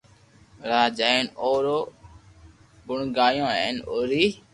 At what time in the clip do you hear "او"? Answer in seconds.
1.41-1.51, 3.89-3.97